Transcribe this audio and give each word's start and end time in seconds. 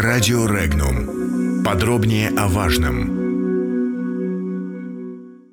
Радио 0.00 0.46
Регнум. 0.46 1.64
Подробнее 1.64 2.28
о 2.28 2.46
важном. 2.46 3.16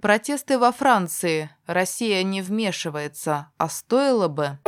Протесты 0.03 0.59
во 0.59 0.71
Франции. 0.71 1.49
Россия 1.65 2.21
не 2.21 2.43
вмешивается, 2.43 3.47
а 3.57 3.67
стоило 3.69 4.27
бы... 4.27 4.59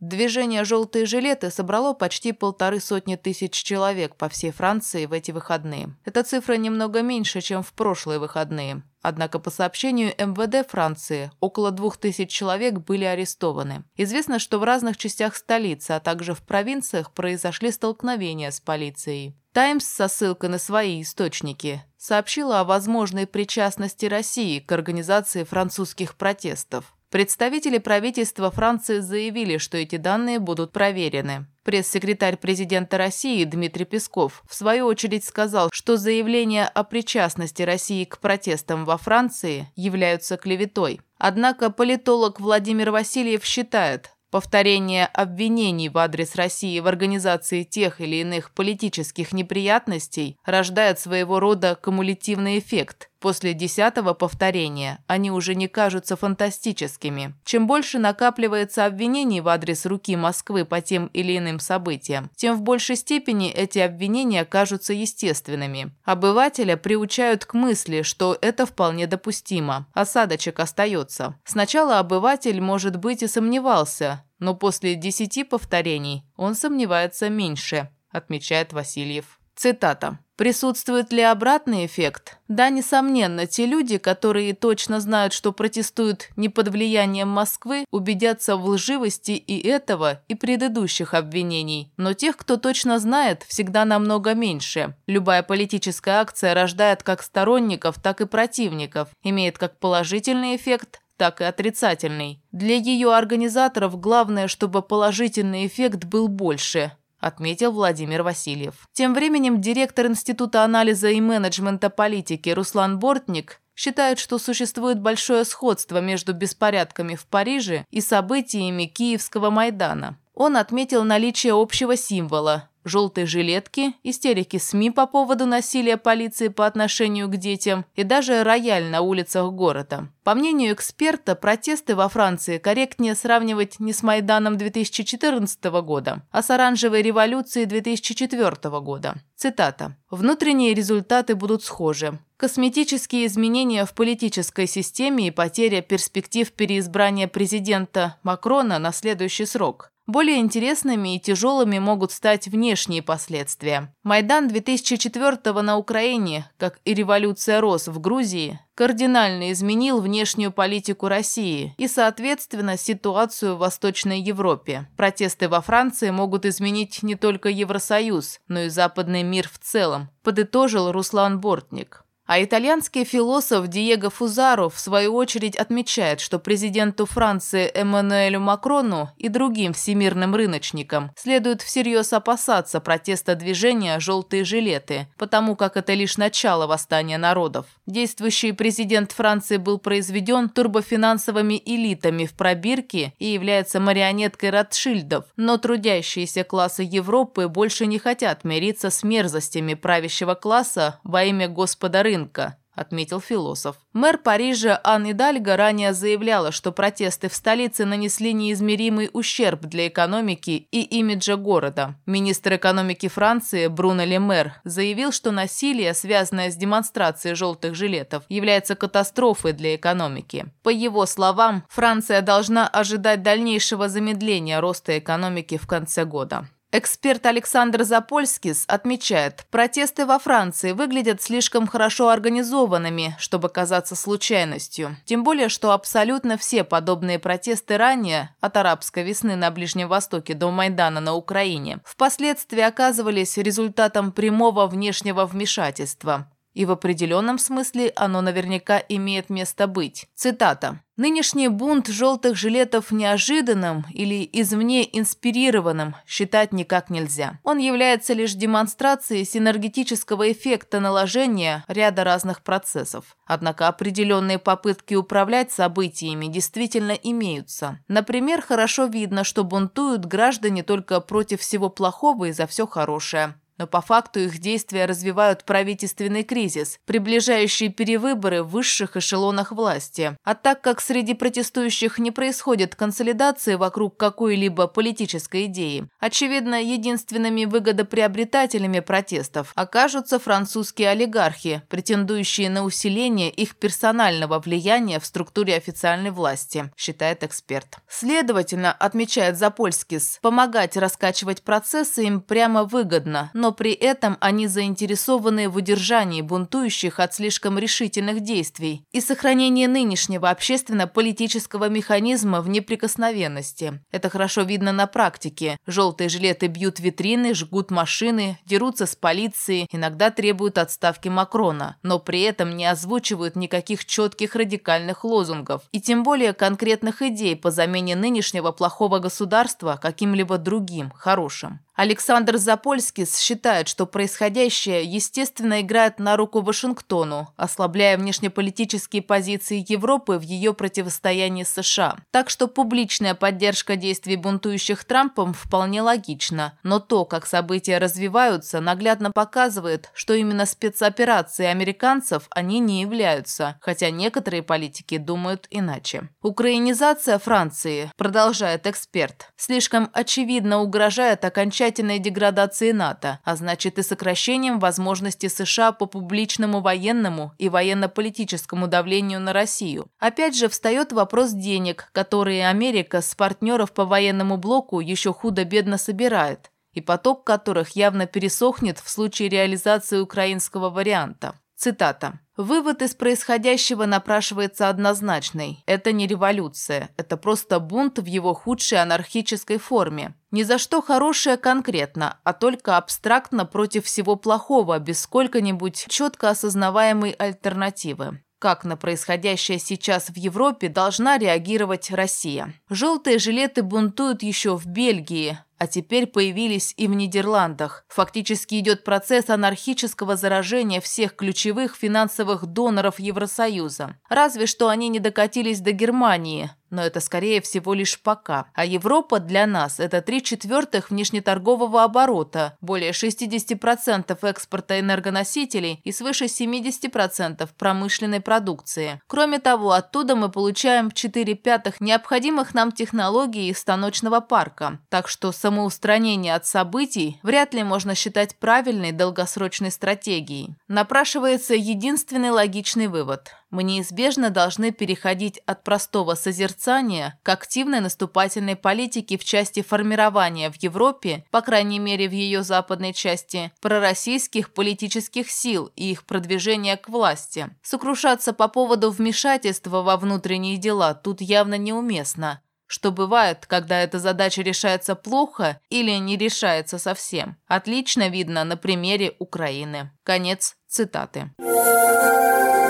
Движение 0.00 0.64
«Желтые 0.64 1.06
жилеты» 1.06 1.50
собрало 1.50 1.92
почти 1.92 2.32
полторы 2.32 2.78
сотни 2.78 3.16
тысяч 3.16 3.52
человек 3.52 4.14
по 4.14 4.28
всей 4.28 4.52
Франции 4.52 5.06
в 5.06 5.12
эти 5.12 5.32
выходные. 5.32 5.96
Эта 6.04 6.22
цифра 6.22 6.54
немного 6.54 7.02
меньше, 7.02 7.40
чем 7.40 7.64
в 7.64 7.72
прошлые 7.72 8.20
выходные. 8.20 8.82
Однако 9.02 9.38
по 9.38 9.50
сообщению 9.50 10.12
МВД 10.18 10.68
Франции, 10.68 11.32
около 11.40 11.70
двух 11.70 11.96
тысяч 11.96 12.30
человек 12.30 12.74
были 12.74 13.04
арестованы. 13.04 13.84
Известно, 13.96 14.38
что 14.38 14.58
в 14.58 14.64
разных 14.64 14.96
частях 14.96 15.34
столицы, 15.34 15.92
а 15.92 16.00
также 16.00 16.34
в 16.34 16.42
провинциях 16.42 17.12
произошли 17.12 17.72
столкновения 17.72 18.50
с 18.50 18.60
полицией. 18.60 19.36
«Таймс» 19.52 19.84
со 19.84 20.06
ссылкой 20.08 20.50
на 20.50 20.58
свои 20.58 21.02
источники 21.02 21.82
сообщила 21.96 22.60
о 22.60 22.64
возможной 22.64 23.26
причастности 23.26 24.06
России 24.06 24.60
к 24.60 24.70
организации 24.70 25.42
французских 25.42 26.14
протестов. 26.16 26.94
Представители 27.10 27.78
правительства 27.78 28.50
Франции 28.50 28.98
заявили, 28.98 29.56
что 29.56 29.78
эти 29.78 29.96
данные 29.96 30.38
будут 30.38 30.72
проверены. 30.72 31.46
Пресс-секретарь 31.64 32.36
президента 32.36 32.98
России 32.98 33.44
Дмитрий 33.44 33.86
Песков 33.86 34.42
в 34.46 34.54
свою 34.54 34.84
очередь 34.84 35.24
сказал, 35.24 35.70
что 35.72 35.96
заявления 35.96 36.66
о 36.66 36.84
причастности 36.84 37.62
России 37.62 38.04
к 38.04 38.18
протестам 38.18 38.84
во 38.84 38.98
Франции 38.98 39.70
являются 39.74 40.36
клеветой. 40.36 41.00
Однако 41.16 41.70
политолог 41.70 42.40
Владимир 42.40 42.90
Васильев 42.90 43.42
считает, 43.42 44.10
Повторение 44.30 45.06
обвинений 45.06 45.88
в 45.88 45.96
адрес 45.96 46.34
России 46.34 46.78
в 46.80 46.86
организации 46.86 47.62
тех 47.62 48.02
или 48.02 48.16
иных 48.16 48.52
политических 48.52 49.32
неприятностей 49.32 50.36
рождает 50.44 50.98
своего 50.98 51.40
рода 51.40 51.78
кумулятивный 51.82 52.58
эффект. 52.58 53.08
После 53.20 53.52
десятого 53.52 54.14
повторения 54.14 55.02
они 55.08 55.30
уже 55.30 55.56
не 55.56 55.66
кажутся 55.66 56.16
фантастическими. 56.16 57.34
Чем 57.44 57.66
больше 57.66 57.98
накапливается 57.98 58.86
обвинений 58.86 59.40
в 59.40 59.48
адрес 59.48 59.86
руки 59.86 60.14
Москвы 60.14 60.64
по 60.64 60.80
тем 60.80 61.06
или 61.08 61.36
иным 61.36 61.58
событиям, 61.58 62.30
тем 62.36 62.56
в 62.56 62.62
большей 62.62 62.94
степени 62.96 63.50
эти 63.50 63.80
обвинения 63.80 64.44
кажутся 64.44 64.92
естественными. 64.92 65.92
Обывателя 66.04 66.76
приучают 66.76 67.44
к 67.44 67.54
мысли, 67.54 68.02
что 68.02 68.38
это 68.40 68.66
вполне 68.66 69.06
допустимо. 69.08 69.86
Осадочек 69.94 70.60
остается. 70.60 71.34
Сначала 71.44 71.98
обыватель, 71.98 72.60
может 72.60 72.96
быть, 72.96 73.22
и 73.22 73.26
сомневался, 73.26 74.24
но 74.38 74.54
после 74.54 74.94
десяти 74.94 75.42
повторений 75.42 76.24
он 76.36 76.54
сомневается 76.54 77.28
меньше, 77.28 77.90
отмечает 78.10 78.72
Васильев. 78.72 79.40
Цитата. 79.56 80.18
Присутствует 80.38 81.12
ли 81.12 81.20
обратный 81.20 81.84
эффект? 81.84 82.38
Да, 82.46 82.70
несомненно, 82.70 83.48
те 83.48 83.66
люди, 83.66 83.98
которые 83.98 84.54
точно 84.54 85.00
знают, 85.00 85.32
что 85.32 85.50
протестуют 85.50 86.28
не 86.36 86.48
под 86.48 86.68
влиянием 86.68 87.26
Москвы, 87.26 87.84
убедятся 87.90 88.54
в 88.54 88.64
лживости 88.64 89.32
и 89.32 89.58
этого, 89.66 90.22
и 90.28 90.36
предыдущих 90.36 91.14
обвинений. 91.14 91.90
Но 91.96 92.12
тех, 92.12 92.36
кто 92.36 92.56
точно 92.56 93.00
знает, 93.00 93.42
всегда 93.48 93.84
намного 93.84 94.34
меньше. 94.34 94.94
Любая 95.08 95.42
политическая 95.42 96.20
акция 96.20 96.54
рождает 96.54 97.02
как 97.02 97.24
сторонников, 97.24 98.00
так 98.00 98.20
и 98.20 98.24
противников, 98.24 99.08
имеет 99.24 99.58
как 99.58 99.80
положительный 99.80 100.54
эффект, 100.54 101.00
так 101.16 101.40
и 101.40 101.44
отрицательный. 101.44 102.40
Для 102.52 102.76
ее 102.76 103.12
организаторов 103.12 103.98
главное, 103.98 104.46
чтобы 104.46 104.82
положительный 104.82 105.66
эффект 105.66 106.04
был 106.04 106.28
больше– 106.28 106.92
отметил 107.18 107.72
Владимир 107.72 108.22
Васильев. 108.22 108.88
Тем 108.92 109.14
временем 109.14 109.60
директор 109.60 110.06
Института 110.06 110.64
анализа 110.64 111.08
и 111.08 111.20
менеджмента 111.20 111.90
политики 111.90 112.50
Руслан 112.50 112.98
Бортник 112.98 113.60
считает, 113.74 114.18
что 114.18 114.38
существует 114.38 115.00
большое 115.00 115.44
сходство 115.44 116.00
между 116.00 116.32
беспорядками 116.32 117.14
в 117.14 117.26
Париже 117.26 117.86
и 117.90 118.00
событиями 118.00 118.86
Киевского 118.86 119.50
Майдана. 119.50 120.18
Он 120.34 120.56
отметил 120.56 121.04
наличие 121.04 121.52
общего 121.54 121.96
символа 121.96 122.70
желтые 122.88 123.26
жилетки, 123.26 123.94
истерики 124.02 124.56
СМИ 124.56 124.90
по 124.90 125.06
поводу 125.06 125.46
насилия 125.46 125.96
полиции 125.96 126.48
по 126.48 126.66
отношению 126.66 127.28
к 127.28 127.36
детям 127.36 127.84
и 127.94 128.02
даже 128.02 128.42
рояль 128.42 128.86
на 128.86 129.02
улицах 129.02 129.52
города. 129.52 130.08
По 130.24 130.34
мнению 130.34 130.74
эксперта, 130.74 131.34
протесты 131.34 131.94
во 131.94 132.08
Франции 132.08 132.58
корректнее 132.58 133.14
сравнивать 133.14 133.80
не 133.80 133.92
с 133.92 134.02
Майданом 134.02 134.58
2014 134.58 135.64
года, 135.82 136.22
а 136.30 136.42
с 136.42 136.50
оранжевой 136.50 137.02
революцией 137.02 137.66
2004 137.66 138.80
года. 138.80 139.14
Цитата. 139.36 139.96
«Внутренние 140.10 140.74
результаты 140.74 141.34
будут 141.34 141.62
схожи. 141.62 142.18
Косметические 142.36 143.26
изменения 143.26 143.84
в 143.84 143.94
политической 143.94 144.66
системе 144.66 145.28
и 145.28 145.30
потеря 145.30 145.80
перспектив 145.80 146.52
переизбрания 146.52 147.26
президента 147.26 148.16
Макрона 148.22 148.78
на 148.78 148.92
следующий 148.92 149.46
срок. 149.46 149.92
Более 150.08 150.38
интересными 150.38 151.16
и 151.16 151.20
тяжелыми 151.20 151.78
могут 151.78 152.12
стать 152.12 152.48
внешние 152.48 153.02
последствия. 153.02 153.94
Майдан 154.02 154.48
2004 154.48 155.60
на 155.60 155.76
Украине, 155.76 156.50
как 156.56 156.80
и 156.86 156.94
революция 156.94 157.60
РОС 157.60 157.88
в 157.88 158.00
Грузии, 158.00 158.58
кардинально 158.74 159.52
изменил 159.52 160.00
внешнюю 160.00 160.50
политику 160.50 161.08
России 161.08 161.74
и, 161.76 161.86
соответственно, 161.86 162.78
ситуацию 162.78 163.56
в 163.56 163.58
Восточной 163.58 164.22
Европе. 164.22 164.88
Протесты 164.96 165.46
во 165.46 165.60
Франции 165.60 166.08
могут 166.08 166.46
изменить 166.46 167.02
не 167.02 167.14
только 167.14 167.50
Евросоюз, 167.50 168.40
но 168.48 168.60
и 168.60 168.68
западный 168.70 169.24
мир 169.24 169.46
в 169.52 169.58
целом, 169.58 170.08
подытожил 170.22 170.90
Руслан 170.90 171.38
Бортник. 171.38 172.06
А 172.28 172.42
итальянский 172.42 173.04
философ 173.04 173.68
Диего 173.68 174.10
Фузаро 174.10 174.68
в 174.68 174.78
свою 174.78 175.14
очередь 175.14 175.56
отмечает, 175.56 176.20
что 176.20 176.38
президенту 176.38 177.06
Франции 177.06 177.70
Эммануэлю 177.74 178.38
Макрону 178.38 179.08
и 179.16 179.30
другим 179.30 179.72
всемирным 179.72 180.34
рыночникам 180.34 181.10
следует 181.16 181.62
всерьез 181.62 182.12
опасаться 182.12 182.80
протеста 182.80 183.34
движения 183.34 183.98
«желтые 183.98 184.44
жилеты», 184.44 185.06
потому 185.16 185.56
как 185.56 185.78
это 185.78 185.94
лишь 185.94 186.18
начало 186.18 186.66
восстания 186.66 187.16
народов. 187.16 187.64
Действующий 187.86 188.52
президент 188.52 189.12
Франции 189.12 189.56
был 189.56 189.78
произведен 189.78 190.50
турбофинансовыми 190.50 191.62
элитами 191.64 192.26
в 192.26 192.34
пробирке 192.34 193.14
и 193.18 193.28
является 193.28 193.80
марионеткой 193.80 194.50
Ротшильдов, 194.50 195.24
но 195.38 195.56
трудящиеся 195.56 196.44
классы 196.44 196.82
Европы 196.82 197.48
больше 197.48 197.86
не 197.86 197.98
хотят 197.98 198.44
мириться 198.44 198.90
с 198.90 199.02
мерзостями 199.02 199.72
правящего 199.72 200.34
класса 200.34 201.00
во 201.04 201.24
имя 201.24 201.48
Господа 201.48 202.02
рынка 202.02 202.17
рынка, 202.18 202.56
отметил 202.74 203.20
философ. 203.20 203.76
Мэр 203.92 204.18
Парижа 204.18 204.80
Ан 204.84 205.10
Идальго 205.10 205.56
ранее 205.56 205.92
заявляла, 205.92 206.52
что 206.52 206.70
протесты 206.70 207.28
в 207.28 207.34
столице 207.34 207.84
нанесли 207.84 208.32
неизмеримый 208.32 209.10
ущерб 209.12 209.62
для 209.62 209.88
экономики 209.88 210.68
и 210.70 210.82
имиджа 210.82 211.36
города. 211.36 211.96
Министр 212.06 212.54
экономики 212.54 213.08
Франции 213.08 213.66
Бруно 213.66 214.04
Лемер 214.04 214.54
заявил, 214.64 215.10
что 215.10 215.32
насилие, 215.32 215.92
связанное 215.94 216.50
с 216.50 216.56
демонстрацией 216.56 217.34
желтых 217.34 217.74
жилетов, 217.74 218.22
является 218.28 218.76
катастрофой 218.76 219.52
для 219.52 219.74
экономики. 219.74 220.46
По 220.62 220.68
его 220.68 221.06
словам, 221.06 221.64
Франция 221.68 222.22
должна 222.22 222.68
ожидать 222.68 223.22
дальнейшего 223.22 223.88
замедления 223.88 224.60
роста 224.60 224.98
экономики 224.98 225.56
в 225.56 225.66
конце 225.66 226.04
года. 226.04 226.46
Эксперт 226.70 227.24
Александр 227.24 227.82
Запольскис 227.82 228.64
отмечает, 228.68 229.46
протесты 229.50 230.04
во 230.04 230.18
Франции 230.18 230.72
выглядят 230.72 231.22
слишком 231.22 231.66
хорошо 231.66 232.10
организованными, 232.10 233.16
чтобы 233.18 233.48
казаться 233.48 233.96
случайностью. 233.96 234.94
Тем 235.06 235.24
более, 235.24 235.48
что 235.48 235.72
абсолютно 235.72 236.36
все 236.36 236.64
подобные 236.64 237.18
протесты 237.18 237.78
ранее, 237.78 238.34
от 238.42 238.58
арабской 238.58 239.02
весны 239.02 239.34
на 239.34 239.50
Ближнем 239.50 239.88
Востоке 239.88 240.34
до 240.34 240.50
Майдана 240.50 241.00
на 241.00 241.14
Украине, 241.14 241.80
впоследствии 241.86 242.60
оказывались 242.60 243.38
результатом 243.38 244.12
прямого 244.12 244.66
внешнего 244.66 245.24
вмешательства. 245.24 246.30
И 246.58 246.64
в 246.64 246.72
определенном 246.72 247.38
смысле 247.38 247.92
оно 247.94 248.20
наверняка 248.20 248.82
имеет 248.88 249.30
место 249.30 249.68
быть. 249.68 250.08
Цитата. 250.16 250.80
«Нынешний 250.96 251.46
бунт 251.46 251.86
желтых 251.86 252.36
жилетов 252.36 252.90
неожиданным 252.90 253.86
или 253.94 254.28
извне 254.32 254.82
инспирированным 254.98 255.94
считать 256.04 256.52
никак 256.52 256.90
нельзя. 256.90 257.38
Он 257.44 257.58
является 257.58 258.12
лишь 258.12 258.34
демонстрацией 258.34 259.24
синергетического 259.24 260.32
эффекта 260.32 260.80
наложения 260.80 261.64
ряда 261.68 262.02
разных 262.02 262.42
процессов. 262.42 263.16
Однако 263.24 263.68
определенные 263.68 264.40
попытки 264.40 264.94
управлять 264.94 265.52
событиями 265.52 266.26
действительно 266.26 266.90
имеются. 266.90 267.78
Например, 267.86 268.42
хорошо 268.42 268.86
видно, 268.86 269.22
что 269.22 269.44
бунтуют 269.44 270.06
граждане 270.06 270.64
только 270.64 271.00
против 271.00 271.40
всего 271.40 271.68
плохого 271.68 272.24
и 272.24 272.32
за 272.32 272.48
все 272.48 272.66
хорошее. 272.66 273.36
Но 273.58 273.66
по 273.66 273.80
факту 273.80 274.20
их 274.20 274.38
действия 274.38 274.86
развивают 274.86 275.44
правительственный 275.44 276.22
кризис, 276.22 276.78
приближающий 276.86 277.68
перевыборы 277.68 278.42
в 278.42 278.50
высших 278.50 278.96
эшелонах 278.96 279.52
власти. 279.52 280.16
А 280.24 280.34
так 280.34 280.60
как 280.60 280.80
среди 280.80 281.14
протестующих 281.14 281.98
не 281.98 282.10
происходит 282.10 282.74
консолидации 282.74 283.56
вокруг 283.56 283.96
какой-либо 283.96 284.66
политической 284.66 285.46
идеи, 285.46 285.88
очевидно, 285.98 286.62
единственными 286.62 287.44
выгодоприобретателями 287.44 288.80
протестов 288.80 289.52
окажутся 289.54 290.18
французские 290.18 290.90
олигархи, 290.90 291.62
претендующие 291.68 292.50
на 292.50 292.64
усиление 292.64 293.30
их 293.30 293.56
персонального 293.56 294.38
влияния 294.38 295.00
в 295.00 295.06
структуре 295.06 295.56
официальной 295.56 296.10
власти, 296.10 296.70
считает 296.76 297.24
эксперт. 297.24 297.78
Следовательно, 297.88 298.72
отмечает 298.72 299.36
Запольскис, 299.36 300.18
помогать 300.22 300.76
раскачивать 300.76 301.42
процессы 301.42 302.04
им 302.04 302.20
прямо 302.20 302.64
выгодно, 302.64 303.30
но 303.34 303.47
при 303.52 303.72
этом 303.72 304.16
они 304.20 304.46
заинтересованы 304.46 305.48
в 305.48 305.56
удержании 305.56 306.22
бунтующих 306.22 307.00
от 307.00 307.14
слишком 307.14 307.58
решительных 307.58 308.20
действий 308.20 308.84
и 308.92 309.00
сохранении 309.00 309.66
нынешнего 309.66 310.30
общественно-политического 310.30 311.68
механизма 311.68 312.40
в 312.40 312.48
неприкосновенности. 312.48 313.80
Это 313.90 314.10
хорошо 314.10 314.42
видно 314.42 314.72
на 314.72 314.86
практике. 314.86 315.56
Желтые 315.66 316.08
жилеты 316.08 316.46
бьют 316.46 316.80
витрины, 316.80 317.34
жгут 317.34 317.70
машины, 317.70 318.38
дерутся 318.44 318.86
с 318.86 318.96
полицией, 318.96 319.68
иногда 319.72 320.10
требуют 320.10 320.58
отставки 320.58 321.08
Макрона, 321.08 321.76
но 321.82 321.98
при 321.98 322.22
этом 322.22 322.56
не 322.56 322.66
озвучивают 322.66 323.36
никаких 323.36 323.84
четких 323.84 324.34
радикальных 324.34 325.04
лозунгов 325.04 325.62
и 325.72 325.80
тем 325.80 326.02
более 326.02 326.32
конкретных 326.32 327.02
идей 327.02 327.36
по 327.36 327.50
замене 327.50 327.96
нынешнего 327.96 328.52
плохого 328.52 328.98
государства 328.98 329.78
каким-либо 329.80 330.38
другим, 330.38 330.90
хорошим. 330.90 331.60
Александр 331.78 332.38
Запольскис 332.38 333.16
считает, 333.20 333.68
что 333.68 333.86
происходящее, 333.86 334.82
естественно, 334.82 335.60
играет 335.60 336.00
на 336.00 336.16
руку 336.16 336.40
Вашингтону, 336.40 337.32
ослабляя 337.36 337.96
внешнеполитические 337.96 339.00
позиции 339.00 339.64
Европы 339.64 340.18
в 340.18 340.22
ее 340.22 340.54
противостоянии 340.54 341.44
с 341.44 341.50
США. 341.62 341.98
Так 342.10 342.30
что 342.30 342.48
публичная 342.48 343.14
поддержка 343.14 343.76
действий 343.76 344.16
бунтующих 344.16 344.84
Трампом 344.84 345.32
вполне 345.32 345.80
логична. 345.80 346.58
Но 346.64 346.80
то, 346.80 347.04
как 347.04 347.26
события 347.26 347.78
развиваются, 347.78 348.58
наглядно 348.58 349.12
показывает, 349.12 349.90
что 349.94 350.14
именно 350.14 350.46
спецоперации 350.46 351.46
американцев 351.46 352.24
они 352.30 352.58
не 352.58 352.80
являются, 352.80 353.56
хотя 353.60 353.90
некоторые 353.90 354.42
политики 354.42 354.98
думают 354.98 355.46
иначе. 355.48 356.08
Украинизация 356.22 357.20
Франции, 357.20 357.92
продолжает 357.96 358.66
эксперт, 358.66 359.28
слишком 359.36 359.90
очевидно 359.92 360.60
угрожает 360.60 361.24
окончательно 361.24 361.67
окончательной 361.68 361.98
деградации 361.98 362.72
НАТО, 362.72 363.18
а 363.24 363.36
значит 363.36 363.78
и 363.78 363.82
сокращением 363.82 364.58
возможностей 364.58 365.28
США 365.28 365.72
по 365.72 365.86
публичному 365.86 366.60
военному 366.60 367.32
и 367.38 367.48
военно-политическому 367.48 368.68
давлению 368.68 369.20
на 369.20 369.32
Россию. 369.32 369.86
Опять 369.98 370.36
же 370.36 370.48
встает 370.48 370.92
вопрос 370.92 371.32
денег, 371.32 371.90
которые 371.92 372.48
Америка 372.48 373.02
с 373.02 373.14
партнеров 373.14 373.72
по 373.72 373.84
военному 373.84 374.38
блоку 374.38 374.80
еще 374.80 375.12
худо-бедно 375.12 375.76
собирает, 375.78 376.50
и 376.72 376.80
поток 376.80 377.24
которых 377.24 377.76
явно 377.76 378.06
пересохнет 378.06 378.78
в 378.78 378.88
случае 378.88 379.28
реализации 379.28 380.00
украинского 380.00 380.70
варианта. 380.70 381.34
Цитата. 381.58 382.20
Вывод 382.36 382.82
из 382.82 382.94
происходящего 382.94 383.84
напрашивается 383.84 384.68
однозначный. 384.68 385.64
Это 385.66 385.90
не 385.90 386.06
революция, 386.06 386.90
это 386.96 387.16
просто 387.16 387.58
бунт 387.58 387.98
в 387.98 388.04
его 388.04 388.32
худшей 388.32 388.80
анархической 388.80 389.58
форме. 389.58 390.14
Ни 390.30 390.44
за 390.44 390.58
что 390.58 390.80
хорошее 390.80 391.36
конкретно, 391.36 392.20
а 392.22 392.32
только 392.32 392.76
абстрактно 392.76 393.44
против 393.44 393.86
всего 393.86 394.14
плохого, 394.14 394.78
без 394.78 395.00
сколько-нибудь 395.00 395.86
четко 395.88 396.30
осознаваемой 396.30 397.10
альтернативы 397.10 398.22
как 398.38 398.64
на 398.64 398.76
происходящее 398.76 399.58
сейчас 399.58 400.10
в 400.10 400.16
Европе 400.16 400.68
должна 400.68 401.18
реагировать 401.18 401.90
Россия. 401.90 402.54
Желтые 402.70 403.18
жилеты 403.18 403.62
бунтуют 403.62 404.22
еще 404.22 404.56
в 404.56 404.66
Бельгии, 404.66 405.38
а 405.58 405.66
теперь 405.66 406.06
появились 406.06 406.72
и 406.76 406.86
в 406.86 406.94
Нидерландах. 406.94 407.84
Фактически 407.88 408.58
идет 408.58 408.84
процесс 408.84 409.28
анархического 409.28 410.16
заражения 410.16 410.80
всех 410.80 411.16
ключевых 411.16 411.76
финансовых 411.76 412.46
доноров 412.46 413.00
Евросоюза. 413.00 413.96
Разве 414.08 414.46
что 414.46 414.68
они 414.68 414.88
не 414.88 415.00
докатились 415.00 415.60
до 415.60 415.72
Германии, 415.72 416.50
но 416.70 416.82
это 416.82 417.00
скорее 417.00 417.40
всего 417.40 417.74
лишь 417.74 418.00
пока. 418.00 418.46
А 418.54 418.64
Европа 418.64 419.20
для 419.20 419.46
нас– 419.46 419.78
это 419.80 420.02
три 420.02 420.22
четвертых 420.22 420.90
внешнеторгового 420.90 421.84
оборота, 421.84 422.56
более 422.60 422.90
60% 422.92 424.18
экспорта 424.22 424.80
энергоносителей 424.80 425.80
и 425.84 425.92
свыше 425.92 426.26
70% 426.26 427.48
промышленной 427.56 428.20
продукции. 428.20 429.00
Кроме 429.06 429.38
того, 429.38 429.72
оттуда 429.72 430.16
мы 430.16 430.30
получаем 430.30 430.90
4 430.90 431.34
пятых 431.34 431.80
необходимых 431.80 432.54
нам 432.54 432.72
технологий 432.72 433.48
из 433.48 433.58
станочного 433.58 434.20
парка. 434.20 434.80
Так 434.88 435.08
что 435.08 435.32
самоустранение 435.32 436.34
от 436.34 436.46
событий 436.46 437.18
вряд 437.22 437.54
ли 437.54 437.62
можно 437.62 437.94
считать 437.94 438.36
правильной 438.36 438.92
долгосрочной 438.92 439.70
стратегией. 439.70 440.56
Напрашивается 440.68 441.54
единственный 441.54 442.30
логичный 442.30 442.86
вывод– 442.86 443.30
мы 443.50 443.62
неизбежно 443.62 444.30
должны 444.30 444.72
переходить 444.72 445.40
от 445.46 445.64
простого 445.64 446.14
созерцания 446.14 447.18
к 447.22 447.28
активной 447.28 447.80
наступательной 447.80 448.56
политике 448.56 449.16
в 449.16 449.24
части 449.24 449.62
формирования 449.62 450.50
в 450.50 450.56
Европе, 450.62 451.24
по 451.30 451.40
крайней 451.40 451.78
мере 451.78 452.08
в 452.08 452.12
ее 452.12 452.42
западной 452.42 452.92
части, 452.92 453.52
пророссийских 453.60 454.52
политических 454.52 455.30
сил 455.30 455.70
и 455.76 455.90
их 455.90 456.04
продвижения 456.04 456.76
к 456.76 456.88
власти. 456.88 457.48
Сокрушаться 457.62 458.32
по 458.32 458.48
поводу 458.48 458.90
вмешательства 458.90 459.82
во 459.82 459.96
внутренние 459.96 460.56
дела 460.56 460.94
тут 460.94 461.20
явно 461.20 461.56
неуместно 461.56 462.42
что 462.68 462.92
бывает, 462.92 463.46
когда 463.46 463.80
эта 463.80 463.98
задача 463.98 464.42
решается 464.42 464.94
плохо 464.94 465.58
или 465.70 465.90
не 465.92 466.16
решается 466.16 466.78
совсем. 466.78 467.36
Отлично 467.46 468.08
видно 468.08 468.44
на 468.44 468.56
примере 468.56 469.14
Украины. 469.18 469.90
Конец 470.04 470.54
цитаты. 470.68 471.32